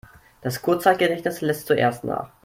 [0.41, 2.31] Das Kurzzeitgedächtnis lässt zuerst nach.